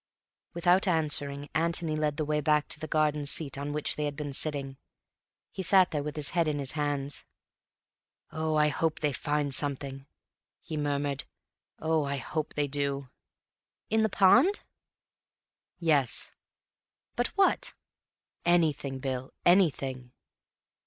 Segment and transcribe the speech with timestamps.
[0.55, 4.15] Without answering, Antony led the way back to the garden seat on which they had
[4.15, 4.77] been sitting.
[5.51, 7.23] He sat there with his head in his hands.
[8.31, 10.07] "Oh, I hope they find something,"
[10.59, 11.25] he murmured.
[11.77, 13.11] "Oh, I hope they do."
[13.91, 14.61] "In the pond?"
[15.77, 16.31] "Yes."
[17.15, 17.75] "But what?"
[18.43, 20.13] "Anything, Bill; anything."